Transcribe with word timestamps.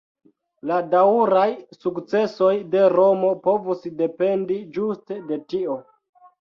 La 0.69 0.77
daŭraj 0.93 1.43
sukcesoj 1.83 2.51
de 2.73 2.83
Romo 2.97 3.31
povus 3.47 3.87
dependi 4.05 4.63
ĝuste 4.79 5.25
de 5.33 5.43
tio. 5.55 5.83